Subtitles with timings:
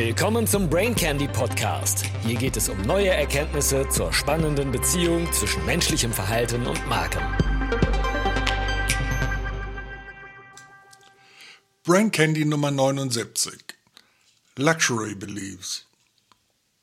[0.00, 2.04] Willkommen zum Brain Candy Podcast.
[2.24, 7.20] Hier geht es um neue Erkenntnisse zur spannenden Beziehung zwischen menschlichem Verhalten und Marken.
[11.82, 13.58] Brain Candy Nummer 79.
[14.54, 15.84] Luxury Beliefs.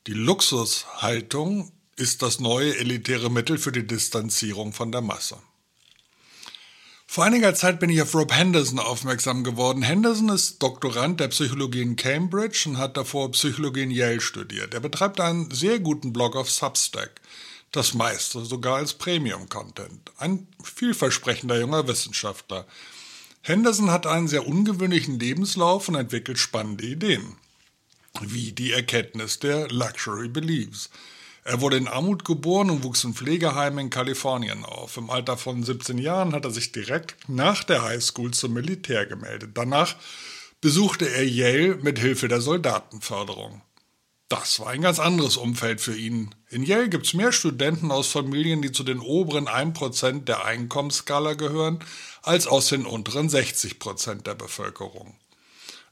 [0.06, 5.38] Die Luxushaltung ist das neue elitäre Mittel für die Distanzierung von der Masse.
[7.16, 9.80] Vor einiger Zeit bin ich auf Rob Henderson aufmerksam geworden.
[9.80, 14.74] Henderson ist Doktorand der Psychologie in Cambridge und hat davor Psychologie in Yale studiert.
[14.74, 17.22] Er betreibt einen sehr guten Blog auf Substack.
[17.72, 20.12] Das meiste sogar als Premium-Content.
[20.18, 22.66] Ein vielversprechender junger Wissenschaftler.
[23.40, 27.36] Henderson hat einen sehr ungewöhnlichen Lebenslauf und entwickelt spannende Ideen.
[28.20, 30.90] Wie die Erkenntnis der Luxury Beliefs.
[31.46, 34.96] Er wurde in Armut geboren und wuchs in Pflegeheimen in Kalifornien auf.
[34.96, 39.52] Im Alter von 17 Jahren hat er sich direkt nach der Highschool zum Militär gemeldet.
[39.54, 39.94] Danach
[40.60, 43.62] besuchte er Yale mit Hilfe der Soldatenförderung.
[44.28, 46.34] Das war ein ganz anderes Umfeld für ihn.
[46.48, 51.34] In Yale gibt es mehr Studenten aus Familien, die zu den oberen 1% der Einkommensskala
[51.34, 51.78] gehören,
[52.22, 55.14] als aus den unteren 60% der Bevölkerung.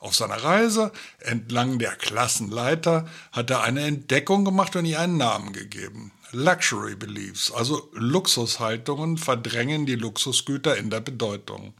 [0.04, 5.54] Auf seiner Reise entlang der Klassenleiter hat er eine Entdeckung gemacht und ihr einen Namen
[5.54, 6.12] gegeben.
[6.30, 11.72] Luxury Beliefs, also Luxushaltungen, verdrängen die Luxusgüter in der Bedeutung.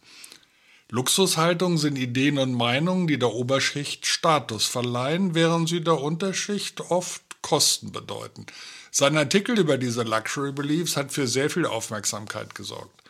[0.89, 7.23] Luxushaltungen sind Ideen und Meinungen, die der Oberschicht Status verleihen, während sie der Unterschicht oft
[7.43, 8.47] Kosten bedeuten.
[8.91, 13.03] Sein Artikel über diese Luxury Beliefs hat für sehr viel Aufmerksamkeit gesorgt.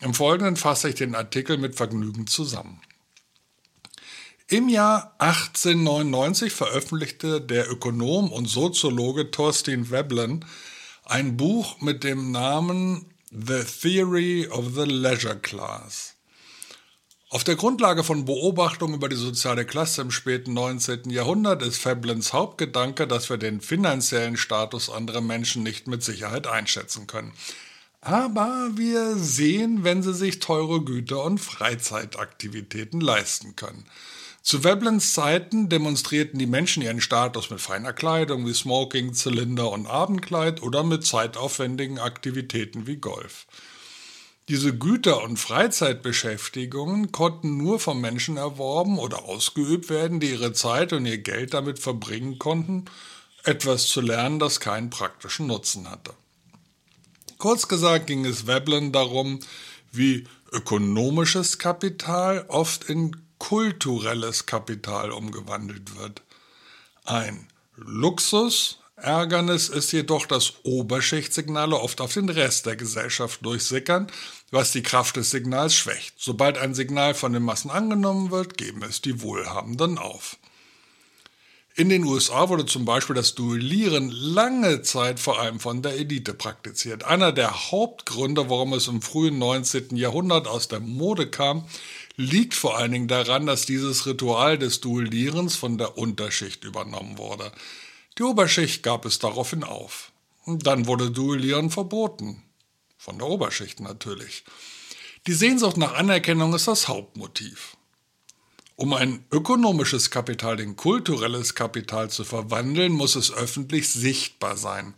[0.00, 2.82] Im Folgenden fasse ich den Artikel mit Vergnügen zusammen.
[4.50, 10.42] Im Jahr 1899 veröffentlichte der Ökonom und Soziologe Thorstein Veblen
[11.04, 16.14] ein Buch mit dem Namen The Theory of the Leisure Class.
[17.28, 21.10] Auf der Grundlage von Beobachtungen über die soziale Klasse im späten 19.
[21.10, 27.06] Jahrhundert ist Veblens Hauptgedanke, dass wir den finanziellen Status anderer Menschen nicht mit Sicherheit einschätzen
[27.06, 27.34] können.
[28.00, 33.84] Aber wir sehen, wenn sie sich teure Güter und Freizeitaktivitäten leisten können.
[34.48, 39.86] Zu Veblens Zeiten demonstrierten die Menschen ihren Status mit feiner Kleidung wie Smoking, Zylinder und
[39.86, 43.46] Abendkleid oder mit zeitaufwendigen Aktivitäten wie Golf.
[44.48, 50.94] Diese Güter- und Freizeitbeschäftigungen konnten nur von Menschen erworben oder ausgeübt werden, die ihre Zeit
[50.94, 52.86] und ihr Geld damit verbringen konnten,
[53.44, 56.14] etwas zu lernen, das keinen praktischen Nutzen hatte.
[57.36, 59.40] Kurz gesagt ging es Veblen darum,
[59.92, 66.22] wie ökonomisches Kapital oft in kulturelles Kapital umgewandelt wird.
[67.04, 74.08] Ein Luxus, Ärgernis ist jedoch, dass Oberschichtsignale oft auf den Rest der Gesellschaft durchsickern,
[74.50, 76.14] was die Kraft des Signals schwächt.
[76.18, 80.36] Sobald ein Signal von den Massen angenommen wird, geben es die Wohlhabenden auf.
[81.76, 86.34] In den USA wurde zum Beispiel das Duellieren lange Zeit vor allem von der Elite
[86.34, 87.04] praktiziert.
[87.04, 89.94] Einer der Hauptgründe, warum es im frühen 19.
[89.94, 91.68] Jahrhundert aus der Mode kam,
[92.18, 97.52] liegt vor allen Dingen daran, dass dieses Ritual des Duellierens von der Unterschicht übernommen wurde.
[98.18, 100.10] Die Oberschicht gab es daraufhin auf.
[100.44, 102.42] Und dann wurde Duellieren verboten.
[102.96, 104.44] Von der Oberschicht natürlich.
[105.28, 107.76] Die Sehnsucht nach Anerkennung ist das Hauptmotiv.
[108.74, 114.94] Um ein ökonomisches Kapital in kulturelles Kapital zu verwandeln, muss es öffentlich sichtbar sein.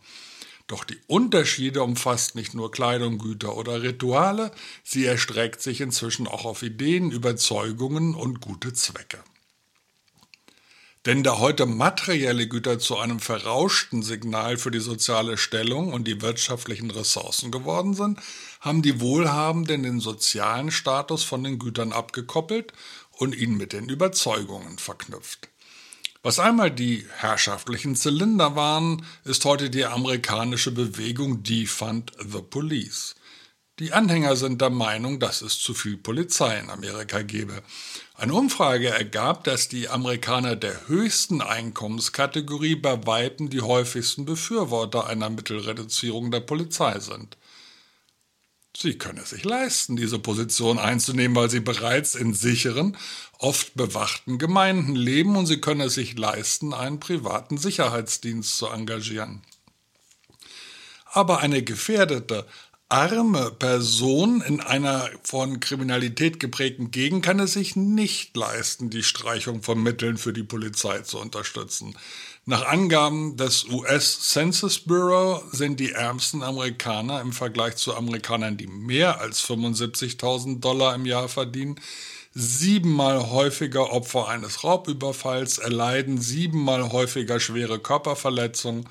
[0.70, 4.52] Doch die Unterschiede umfasst nicht nur Kleidung, Güter oder Rituale,
[4.84, 9.18] sie erstreckt sich inzwischen auch auf Ideen, Überzeugungen und gute Zwecke.
[11.06, 16.22] Denn da heute materielle Güter zu einem verrauschten Signal für die soziale Stellung und die
[16.22, 18.20] wirtschaftlichen Ressourcen geworden sind,
[18.60, 22.72] haben die Wohlhabenden den sozialen Status von den Gütern abgekoppelt
[23.10, 25.48] und ihn mit den Überzeugungen verknüpft.
[26.22, 33.14] Was einmal die herrschaftlichen Zylinder waren, ist heute die amerikanische Bewegung Defund the Police.
[33.78, 37.62] Die Anhänger sind der Meinung, dass es zu viel Polizei in Amerika gebe.
[38.16, 45.30] Eine Umfrage ergab, dass die Amerikaner der höchsten Einkommenskategorie bei Weitem die häufigsten Befürworter einer
[45.30, 47.38] Mittelreduzierung der Polizei sind.
[48.76, 52.96] Sie können es sich leisten, diese Position einzunehmen, weil sie bereits in sicheren,
[53.38, 59.42] oft bewachten Gemeinden leben und sie können es sich leisten, einen privaten Sicherheitsdienst zu engagieren.
[61.04, 62.46] Aber eine gefährdete,
[62.90, 69.62] arme Person in einer von Kriminalität geprägten Gegend kann es sich nicht leisten, die Streichung
[69.62, 71.96] von Mitteln für die Polizei zu unterstützen.
[72.46, 78.66] Nach Angaben des US Census Bureau sind die ärmsten Amerikaner im Vergleich zu Amerikanern, die
[78.66, 81.76] mehr als 75.000 Dollar im Jahr verdienen,
[82.34, 88.88] siebenmal häufiger Opfer eines Raubüberfalls, erleiden siebenmal häufiger schwere Körperverletzungen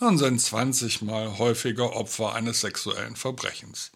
[0.00, 3.92] und sind 20 mal häufiger Opfer eines sexuellen Verbrechens.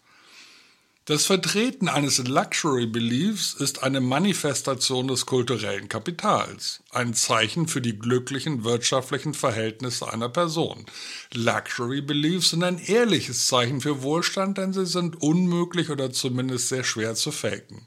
[1.07, 7.99] Das Vertreten eines Luxury Beliefs ist eine Manifestation des kulturellen Kapitals, ein Zeichen für die
[7.99, 10.87] glücklichen wirtschaftlichen Verhältnisse einer Person.
[11.31, 16.83] Luxury Beliefs sind ein ehrliches Zeichen für Wohlstand, denn sie sind unmöglich oder zumindest sehr
[16.83, 17.85] schwer zu faken.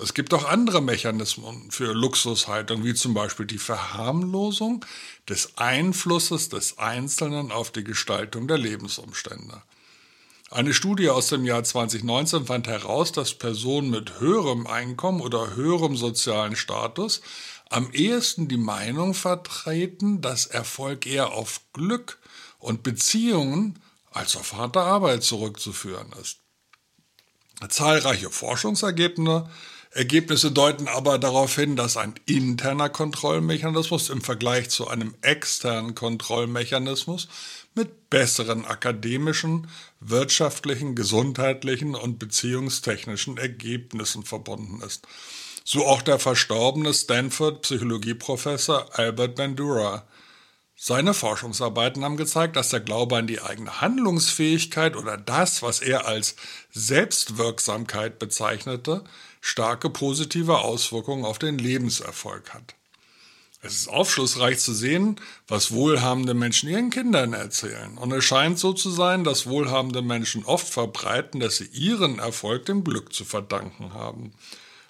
[0.00, 4.84] Es gibt auch andere Mechanismen für Luxushaltung, wie zum Beispiel die Verharmlosung
[5.28, 9.60] des Einflusses des Einzelnen auf die Gestaltung der Lebensumstände.
[10.50, 15.96] Eine Studie aus dem Jahr 2019 fand heraus, dass Personen mit höherem Einkommen oder höherem
[15.96, 17.20] sozialen Status
[17.68, 22.18] am ehesten die Meinung vertreten, dass Erfolg eher auf Glück
[22.60, 23.80] und Beziehungen
[24.10, 26.38] als auf harte Arbeit zurückzuführen ist.
[27.68, 29.50] Zahlreiche Forschungsergebnisse
[29.90, 37.28] Ergebnisse deuten aber darauf hin, dass ein interner Kontrollmechanismus im Vergleich zu einem externen Kontrollmechanismus
[37.74, 39.68] mit besseren akademischen,
[40.00, 45.06] wirtschaftlichen, gesundheitlichen und beziehungstechnischen Ergebnissen verbunden ist.
[45.64, 50.06] So auch der verstorbene Stanford-Psychologieprofessor Albert Bandura.
[50.74, 56.06] Seine Forschungsarbeiten haben gezeigt, dass der Glaube an die eigene Handlungsfähigkeit oder das, was er
[56.06, 56.36] als
[56.70, 59.04] Selbstwirksamkeit bezeichnete,
[59.40, 62.74] starke positive Auswirkungen auf den Lebenserfolg hat.
[63.60, 65.16] Es ist aufschlussreich zu sehen,
[65.48, 67.98] was wohlhabende Menschen ihren Kindern erzählen.
[67.98, 72.66] Und es scheint so zu sein, dass wohlhabende Menschen oft verbreiten, dass sie ihren Erfolg
[72.66, 74.32] dem Glück zu verdanken haben.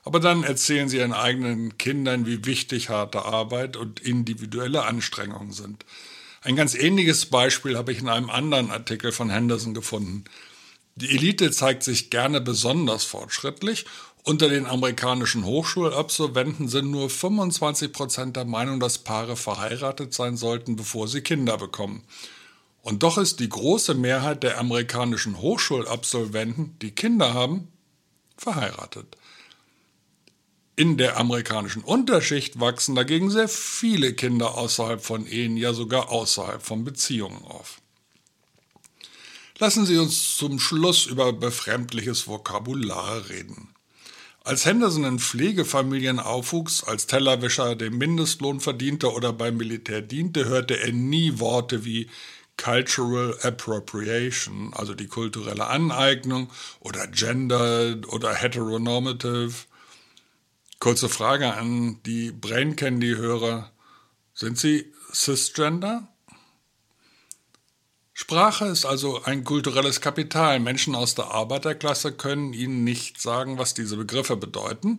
[0.04, 5.86] Aber dann erzählen sie ihren eigenen Kindern, wie wichtig harte Arbeit und individuelle Anstrengungen sind.
[6.42, 10.24] Ein ganz ähnliches Beispiel habe ich in einem anderen Artikel von Henderson gefunden.
[10.94, 13.86] Die Elite zeigt sich gerne besonders fortschrittlich
[14.24, 20.76] unter den amerikanischen Hochschulabsolventen sind nur 25 Prozent der Meinung, dass Paare verheiratet sein sollten,
[20.76, 22.04] bevor sie Kinder bekommen.
[22.82, 27.68] Und doch ist die große Mehrheit der amerikanischen Hochschulabsolventen, die Kinder haben,
[28.36, 29.16] verheiratet.
[30.76, 36.62] In der amerikanischen Unterschicht wachsen dagegen sehr viele Kinder außerhalb von Ehen, ja sogar außerhalb
[36.62, 37.80] von Beziehungen auf.
[39.58, 43.74] Lassen Sie uns zum Schluss über befremdliches Vokabular reden.
[44.48, 50.80] Als Henderson in Pflegefamilien aufwuchs, als Tellerwäscher den Mindestlohn verdiente oder beim Militär diente, hörte
[50.80, 52.08] er nie Worte wie
[52.56, 56.48] Cultural Appropriation, also die kulturelle Aneignung,
[56.80, 59.52] oder Gender oder Heteronormative.
[60.78, 63.70] Kurze Frage an die Brain Candy-Hörer.
[64.32, 66.08] Sind Sie cisgender?
[68.20, 70.58] Sprache ist also ein kulturelles Kapital.
[70.58, 74.98] Menschen aus der Arbeiterklasse können Ihnen nicht sagen, was diese Begriffe bedeuten.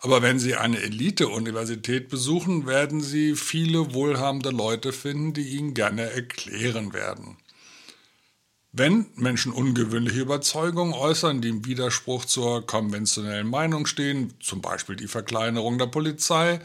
[0.00, 6.12] Aber wenn Sie eine Elite-Universität besuchen, werden Sie viele wohlhabende Leute finden, die Ihnen gerne
[6.12, 7.36] erklären werden.
[8.72, 15.08] Wenn Menschen ungewöhnliche Überzeugungen äußern, die im Widerspruch zur konventionellen Meinung stehen, zum Beispiel die
[15.08, 16.60] Verkleinerung der Polizei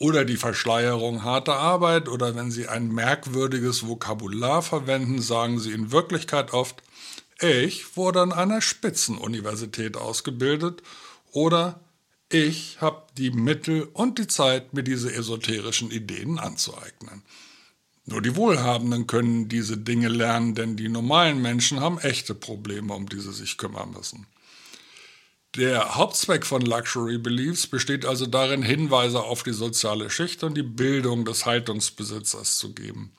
[0.00, 5.92] oder die Verschleierung harter Arbeit oder wenn Sie ein merkwürdiges Vokabular verwenden, sagen Sie in
[5.92, 6.82] Wirklichkeit oft,
[7.38, 10.82] ich wurde an einer Spitzenuniversität ausgebildet
[11.32, 11.80] oder
[12.30, 17.22] ich habe die Mittel und die Zeit, mir diese esoterischen Ideen anzueignen.
[18.06, 23.06] Nur die Wohlhabenden können diese Dinge lernen, denn die normalen Menschen haben echte Probleme, um
[23.06, 24.26] die sie sich kümmern müssen.
[25.56, 30.62] Der Hauptzweck von Luxury Beliefs besteht also darin, Hinweise auf die soziale Schicht und die
[30.62, 33.12] Bildung des Haltungsbesitzers zu geben.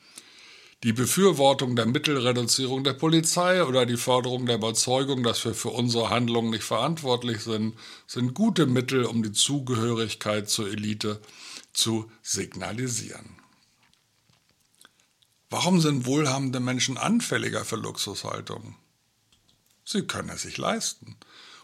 [0.83, 6.09] Die Befürwortung der Mittelreduzierung der Polizei oder die Forderung der Überzeugung, dass wir für unsere
[6.09, 7.75] Handlungen nicht verantwortlich sind,
[8.07, 11.21] sind gute Mittel, um die Zugehörigkeit zur Elite
[11.73, 13.41] zu signalisieren.
[15.49, 18.77] Warum sind wohlhabende Menschen anfälliger für Luxushaltung?
[19.83, 21.17] Sie können es sich leisten.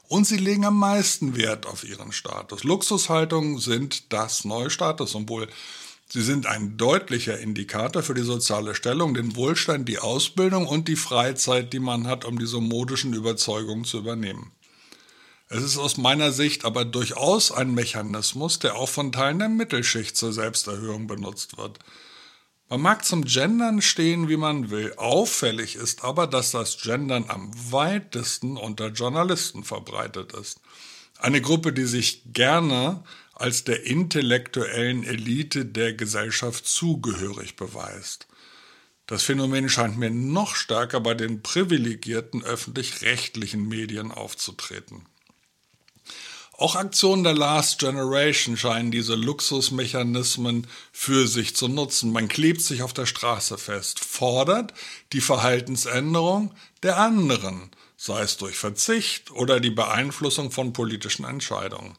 [0.08, 2.64] Und sie legen am meisten Wert auf ihren Status.
[2.64, 5.48] Luxushaltungen sind das neue Statussymbol.
[6.10, 10.96] Sie sind ein deutlicher Indikator für die soziale Stellung, den Wohlstand, die Ausbildung und die
[10.96, 14.52] Freizeit, die man hat, um diese modischen Überzeugungen zu übernehmen.
[15.50, 20.16] Es ist aus meiner Sicht aber durchaus ein Mechanismus, der auch von Teilen der Mittelschicht
[20.16, 21.80] zur Selbsterhöhung benutzt wird.
[22.70, 24.94] Man mag zum Gendern stehen, wie man will.
[24.98, 30.60] Auffällig ist aber, dass das Gendern am weitesten unter Journalisten verbreitet ist.
[31.18, 38.28] Eine Gruppe, die sich gerne als der intellektuellen Elite der Gesellschaft zugehörig beweist.
[39.06, 45.06] Das Phänomen scheint mir noch stärker bei den privilegierten öffentlich-rechtlichen Medien aufzutreten.
[46.60, 52.12] Auch Aktionen der Last Generation scheinen diese Luxusmechanismen für sich zu nutzen.
[52.12, 54.74] Man klebt sich auf der Straße fest, fordert
[55.14, 61.96] die Verhaltensänderung der anderen, sei es durch Verzicht oder die Beeinflussung von politischen Entscheidungen.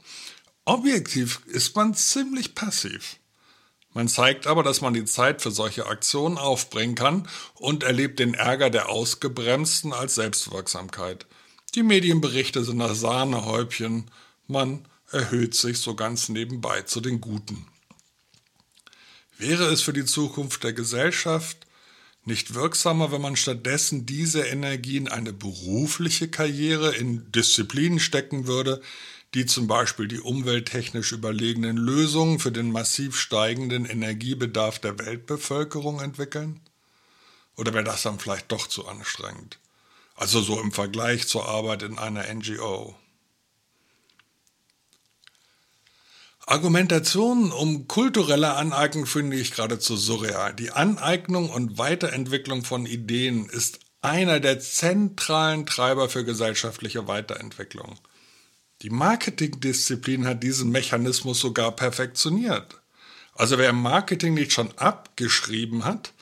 [0.64, 3.20] Objektiv ist man ziemlich passiv.
[3.94, 8.34] Man zeigt aber, dass man die Zeit für solche Aktionen aufbringen kann und erlebt den
[8.34, 11.26] Ärger der Ausgebremsten als Selbstwirksamkeit.
[11.76, 14.10] Die Medienberichte sind das Sahnehäubchen
[14.48, 17.66] man erhöht sich so ganz nebenbei zu den Guten.
[19.38, 21.66] Wäre es für die Zukunft der Gesellschaft
[22.24, 28.82] nicht wirksamer, wenn man stattdessen diese Energie in eine berufliche Karriere, in Disziplinen stecken würde,
[29.34, 36.60] die zum Beispiel die umwelttechnisch überlegenen Lösungen für den massiv steigenden Energiebedarf der Weltbevölkerung entwickeln?
[37.56, 39.58] Oder wäre das dann vielleicht doch zu anstrengend?
[40.14, 42.96] Also so im Vergleich zur Arbeit in einer NGO.
[46.50, 50.54] Argumentationen um kulturelle Aneignung finde ich geradezu surreal.
[50.54, 58.00] Die Aneignung und Weiterentwicklung von Ideen ist einer der zentralen Treiber für gesellschaftliche Weiterentwicklung.
[58.80, 62.80] Die Marketingdisziplin hat diesen Mechanismus sogar perfektioniert.
[63.34, 66.14] Also wer Marketing nicht schon abgeschrieben hat,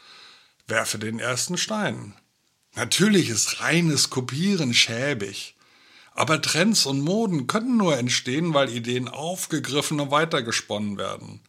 [0.66, 2.14] werfe den ersten Stein.
[2.74, 5.55] Natürlich ist reines Kopieren schäbig.
[6.16, 11.42] Aber Trends und Moden können nur entstehen, weil Ideen aufgegriffen und weitergesponnen werden.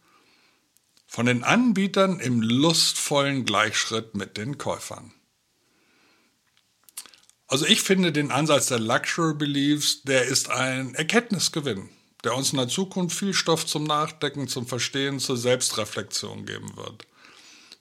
[1.06, 5.14] Von den Anbietern im lustvollen Gleichschritt mit den Käufern.
[7.46, 11.88] Also ich finde den Ansatz der Luxury Beliefs, der ist ein Erkenntnisgewinn,
[12.22, 17.06] der uns in der Zukunft viel Stoff zum Nachdenken, zum Verstehen, zur Selbstreflexion geben wird.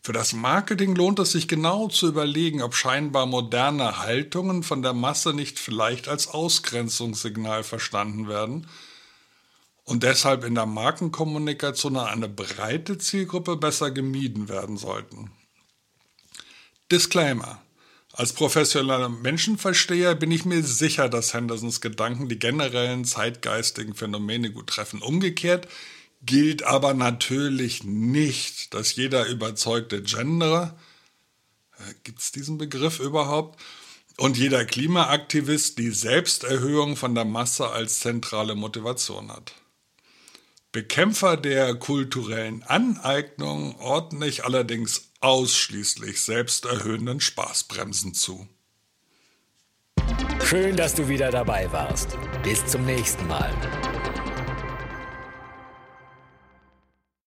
[0.08, 4.94] Für das Marketing lohnt es sich genau zu überlegen, ob scheinbar moderne Haltungen von der
[4.94, 8.68] Masse nicht vielleicht als Ausgrenzungssignal verstanden werden
[9.84, 15.32] und deshalb in der Markenkommunikation eine breite Zielgruppe besser gemieden werden sollten.
[16.90, 17.62] Disclaimer.
[18.14, 24.68] Als professioneller Menschenversteher bin ich mir sicher, dass Hendersons Gedanken die generellen zeitgeistigen Phänomene gut
[24.68, 25.02] treffen.
[25.02, 25.68] Umgekehrt
[26.28, 30.78] gilt aber natürlich nicht, dass jeder überzeugte Genderer,
[31.80, 33.60] äh, gibt es diesen Begriff überhaupt,
[34.18, 39.54] und jeder Klimaaktivist die Selbsterhöhung von der Masse als zentrale Motivation hat.
[40.72, 48.48] Bekämpfer der kulturellen Aneignung ordne ich allerdings ausschließlich selbsterhöhenden Spaßbremsen zu.
[50.44, 52.18] Schön, dass du wieder dabei warst.
[52.44, 53.54] Bis zum nächsten Mal.